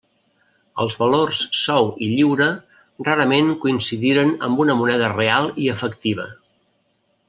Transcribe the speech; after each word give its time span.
Els 0.85 0.95
valors 1.01 1.41
sou 1.65 1.91
i 2.07 2.07
lliura 2.15 2.49
rarament 3.11 3.55
coincidiren 3.67 4.35
amb 4.51 4.67
una 4.67 4.81
moneda 4.83 5.15
real 5.17 5.55
i 5.67 5.75
efectiva. 5.79 6.31